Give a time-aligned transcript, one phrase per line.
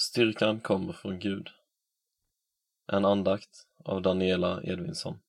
[0.00, 1.48] Styrkan kommer från Gud.
[2.86, 5.20] En andakt av Daniela Edvinsson.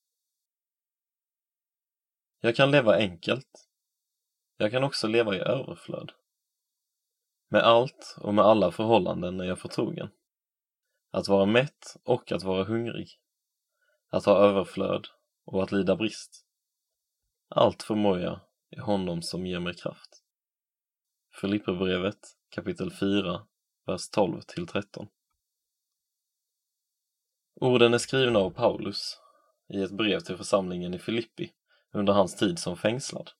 [2.40, 3.68] Jag kan leva enkelt.
[4.56, 6.12] Jag kan också leva i överflöd.
[7.48, 10.08] Med allt och med alla förhållanden är jag förtrogen.
[11.10, 13.08] Att vara mätt och att vara hungrig.
[14.08, 15.06] Att ha överflöd
[15.44, 16.46] och att lida brist.
[17.48, 20.22] Allt förmår jag i honom som ger mig kraft.
[21.40, 22.20] Filipperbrevet
[22.50, 23.46] kapitel 4,
[23.86, 25.08] vers 12 till 13.
[27.60, 29.20] Orden är skrivna av Paulus
[29.68, 31.52] i ett brev till församlingen i Filippi
[31.92, 33.30] under hans tid som fängslad.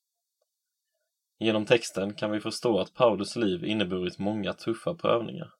[1.39, 5.53] Genom texten kan vi förstå att Paulus liv inneburit många tuffa prövningar.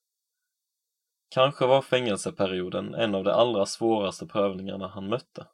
[1.29, 5.47] Kanske var fängelseperioden en av de allra svåraste prövningarna han mötte.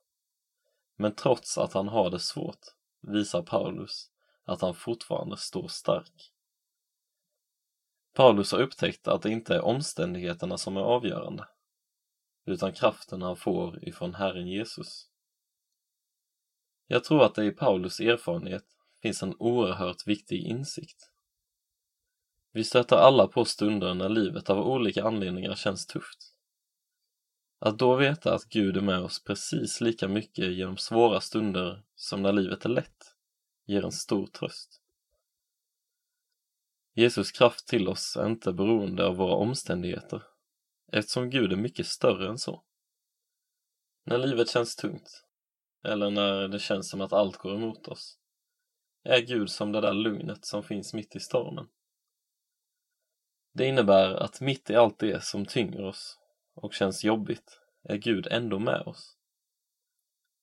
[0.95, 2.59] Men trots att han har det svårt
[3.02, 4.11] visar Paulus
[4.45, 6.34] att han fortfarande står stark.
[8.13, 11.48] Paulus har upptäckt att det inte är omständigheterna som är avgörande,
[12.45, 15.09] utan kraften han får ifrån Herren Jesus.
[16.88, 18.66] Jag tror att det i Paulus erfarenhet
[19.02, 21.11] finns en oerhört viktig insikt.
[22.52, 26.33] Vi stöter alla på stunder när livet av olika anledningar känns tufft.
[27.59, 32.22] Att då veta att Gud är med oss precis lika mycket genom svåra stunder som
[32.22, 33.16] när livet är lätt
[33.66, 34.81] ger en stor tröst.
[37.00, 40.23] Jesus kraft till oss är inte beroende av våra omständigheter
[40.92, 42.64] eftersom Gud är mycket större än så.
[44.05, 45.23] När livet känns tungt
[45.83, 48.17] eller när det känns som att allt går emot oss
[49.03, 51.67] är Gud som det där lugnet som finns mitt i stormen.
[53.53, 56.17] Det innebär att mitt i allt det som tynger oss
[56.55, 59.17] och känns jobbigt är Gud ändå med oss.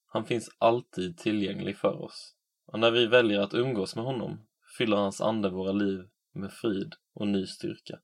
[0.06, 2.34] Han finns alltid tillgänglig för oss
[2.66, 4.46] och när vi väljer att umgås med honom
[4.78, 8.00] fyller hans ande våra liv med frid och ny styrka.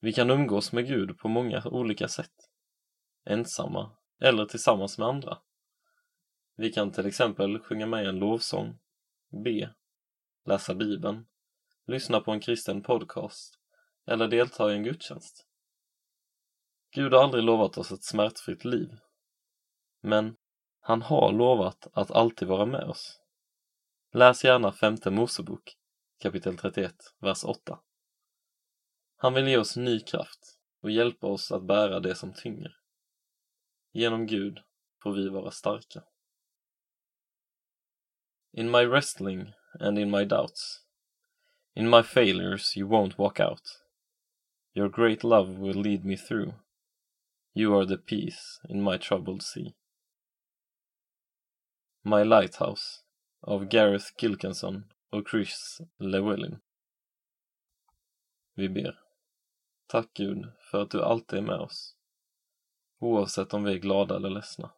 [0.00, 2.50] Vi kan umgås med Gud på många olika sätt.
[3.24, 5.38] Ensamma eller tillsammans med andra.
[6.56, 8.78] Vi kan till exempel sjunga med i en lovsång,
[9.44, 9.74] be,
[10.44, 11.26] läsa bibeln,
[11.86, 13.58] lyssna på en kristen podcast
[14.06, 15.46] eller delta i en gudstjänst.
[16.94, 18.90] Gud har aldrig lovat oss ett smärtfritt liv.
[20.00, 20.36] Men
[20.80, 23.20] han har lovat att alltid vara med oss.
[24.12, 25.76] Läs gärna femte Mosebok
[26.20, 27.80] kapitel 31, vers 8.
[29.16, 32.76] Han vill ge oss ny kraft och hjälpa oss att bära det som tynger.
[33.92, 34.58] Genom Gud
[35.02, 36.04] får vi vara starka.
[38.52, 40.84] In my wrestling and in my doubts
[41.74, 43.62] In my failures you won't walk out
[44.74, 46.52] Your great love will lead me through
[47.54, 49.74] You are the peace in my troubled sea
[52.02, 53.04] My Lighthouse
[53.40, 56.58] av Gareth Gilkenson och Chris Llewellyn.
[58.54, 59.00] Vi ber.
[59.86, 61.96] Tack Gud för att du alltid är med oss,
[62.98, 64.72] oavsett om vi är glada eller ledsna.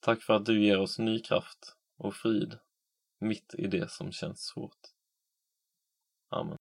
[0.00, 2.58] Tack för att du ger oss ny kraft och frid
[3.18, 4.80] mitt i det som känns svårt.
[6.28, 6.58] Amen.